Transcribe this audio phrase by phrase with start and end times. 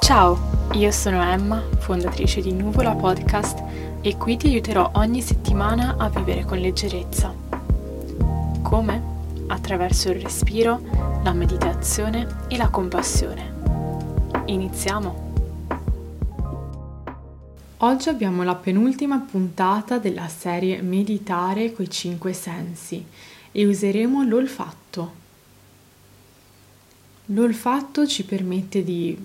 [0.00, 0.38] Ciao,
[0.72, 3.62] io sono Emma, fondatrice di Nuvola Podcast
[4.00, 7.34] e qui ti aiuterò ogni settimana a vivere con leggerezza.
[8.62, 9.02] Come?
[9.48, 10.80] Attraverso il respiro,
[11.22, 13.52] la meditazione e la compassione.
[14.46, 15.26] Iniziamo!
[17.78, 23.04] Oggi abbiamo la penultima puntata della serie Meditare coi cinque sensi
[23.52, 25.26] e useremo l'olfatto.
[27.26, 29.16] L'olfatto ci permette di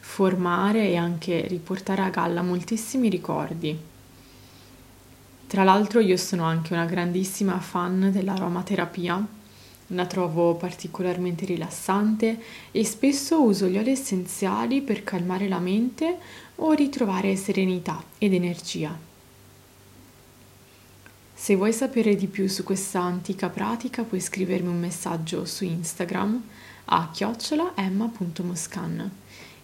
[0.00, 3.78] formare e anche riportare a galla moltissimi ricordi.
[5.46, 9.26] Tra l'altro io sono anche una grandissima fan dell'aromaterapia,
[9.88, 12.40] la trovo particolarmente rilassante
[12.70, 16.18] e spesso uso gli oli essenziali per calmare la mente
[16.56, 19.09] o ritrovare serenità ed energia.
[21.40, 26.42] Se vuoi sapere di più su questa antica pratica puoi scrivermi un messaggio su Instagram
[26.84, 29.10] a chiocciolaemma.moscan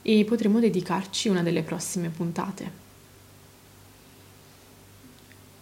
[0.01, 2.70] e potremo dedicarci una delle prossime puntate.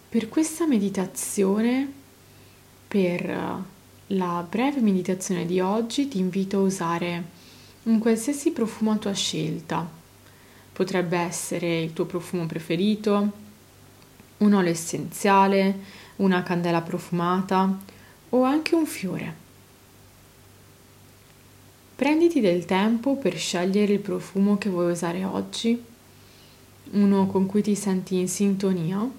[0.07, 1.91] Per questa meditazione,
[2.87, 3.63] per
[4.07, 7.23] la breve meditazione di oggi, ti invito a usare
[7.83, 9.85] un qualsiasi profumo a tua scelta
[10.71, 13.43] Potrebbe essere il tuo profumo preferito,
[14.37, 17.77] un olio essenziale, una candela profumata
[18.29, 19.43] o anche un fiore.
[21.95, 25.81] Prenditi del tempo per scegliere il profumo che vuoi usare oggi,
[26.91, 29.09] uno con cui ti senti in sintonia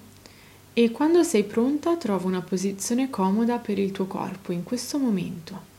[0.73, 5.75] e quando sei pronta trova una posizione comoda per il tuo corpo in questo momento.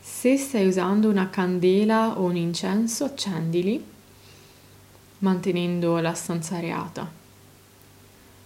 [0.00, 3.94] Se stai usando una candela o un incenso, accendili
[5.18, 7.10] mantenendo la stanza areata.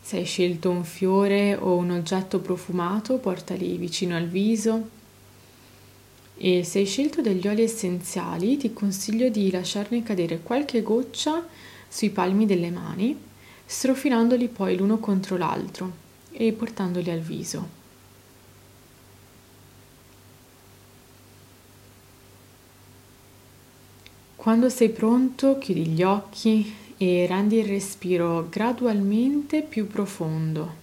[0.03, 4.89] Se hai scelto un fiore o un oggetto profumato, portali vicino al viso.
[6.37, 11.47] E se hai scelto degli oli essenziali, ti consiglio di lasciarne cadere qualche goccia
[11.89, 13.17] sui palmi delle mani,
[13.67, 15.93] strofinandoli poi l'uno contro l'altro
[16.33, 17.80] e portandoli al viso.
[24.41, 30.75] Quando sei pronto, chiudi gli occhi e rendi il respiro gradualmente più profondo.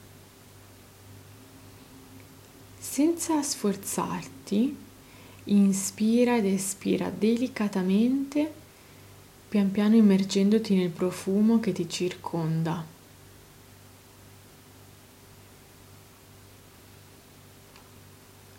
[2.77, 4.77] Senza sforzarti,
[5.45, 8.53] inspira ed espira delicatamente,
[9.49, 12.85] pian piano immergendoti nel profumo che ti circonda.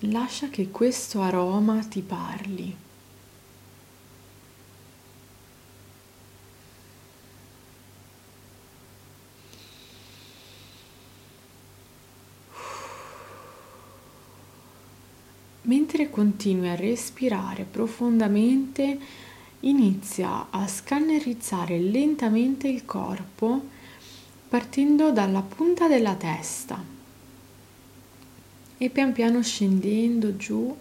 [0.00, 2.86] Lascia che questo aroma ti parli.
[15.68, 18.98] Mentre continui a respirare profondamente,
[19.60, 23.68] inizia a scannerizzare lentamente il corpo
[24.48, 26.82] partendo dalla punta della testa
[28.78, 30.74] e pian piano scendendo giù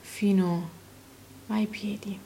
[0.00, 0.68] fino
[1.48, 2.16] ai piedi.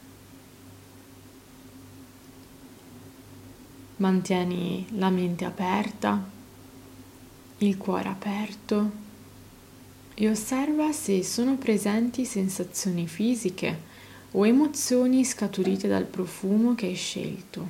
[3.97, 6.23] Mantieni la mente aperta,
[7.59, 9.09] il cuore aperto
[10.21, 13.89] e osserva se sono presenti sensazioni fisiche
[14.33, 17.67] o emozioni scaturite dal profumo che hai scelto.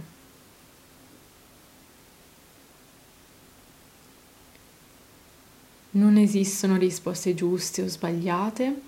[5.93, 8.81] Non esistono risposte giuste o sbagliate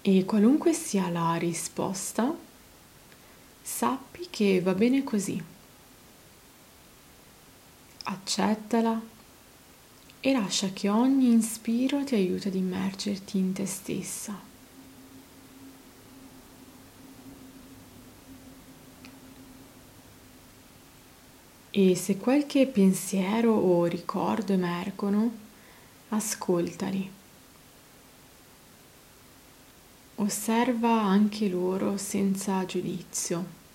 [0.00, 2.34] e qualunque sia la risposta,
[3.60, 5.42] sappi che va bene così.
[8.04, 9.14] Accettala
[10.20, 14.38] e lascia che ogni inspiro ti aiuti ad immergerti in te stessa.
[21.70, 25.30] E se qualche pensiero o ricordo emergono,
[26.08, 27.10] ascoltali.
[30.14, 33.65] Osserva anche loro senza giudizio.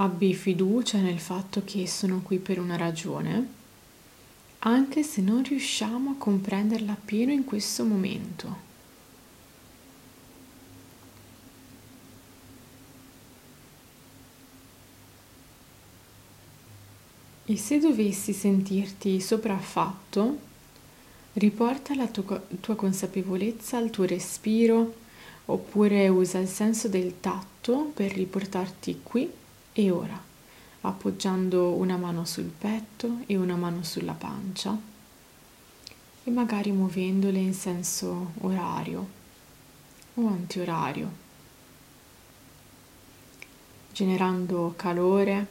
[0.00, 3.56] Abbi fiducia nel fatto che sono qui per una ragione,
[4.60, 8.66] anche se non riusciamo a comprenderla appieno in questo momento.
[17.44, 20.38] E se dovessi sentirti sopraffatto,
[21.34, 24.94] riporta la tua, tua consapevolezza al tuo respiro
[25.46, 29.46] oppure usa il senso del tatto per riportarti qui
[29.78, 30.20] e ora,
[30.80, 34.76] appoggiando una mano sul petto e una mano sulla pancia
[36.24, 39.08] e magari muovendole in senso orario
[40.14, 41.08] o antiorario,
[43.92, 45.46] generando calore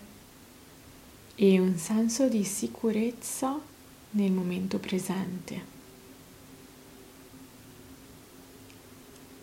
[1.35, 3.57] e un senso di sicurezza
[4.09, 5.75] nel momento presente.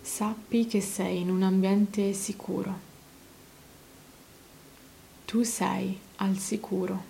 [0.02, 2.93] Sappi che sei in un ambiente sicuro.
[5.34, 7.02] Tu sei al sicuro.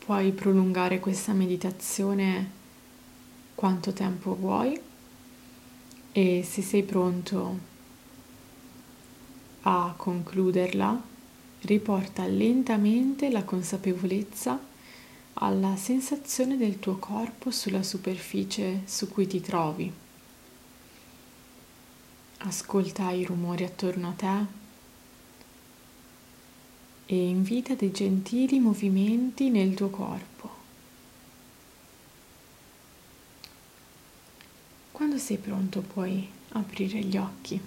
[0.00, 2.50] Puoi prolungare questa meditazione
[3.54, 4.80] quanto tempo vuoi
[6.10, 7.58] e se sei pronto
[9.62, 11.00] a concluderla,
[11.60, 14.69] riporta lentamente la consapevolezza
[15.34, 19.92] alla sensazione del tuo corpo sulla superficie su cui ti trovi.
[22.38, 24.58] Ascolta i rumori attorno a te
[27.06, 30.50] e invita dei gentili movimenti nel tuo corpo.
[34.92, 37.60] Quando sei pronto puoi aprire gli occhi.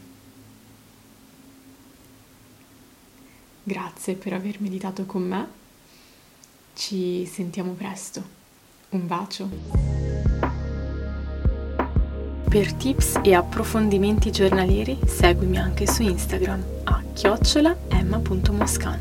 [3.63, 5.62] Grazie per aver meditato con me.
[6.73, 8.23] Ci sentiamo presto.
[8.89, 9.47] Un bacio.
[12.49, 18.99] Per tips e approfondimenti giornalieri seguimi anche su Instagram a chiocciolaemma.moscan.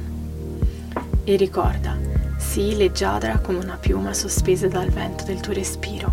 [1.25, 1.99] E ricorda,
[2.39, 6.13] sii leggiadra come una piuma sospesa dal vento del tuo respiro.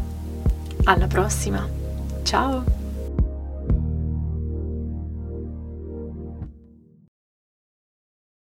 [0.86, 1.68] Alla prossima!
[2.24, 2.79] Ciao!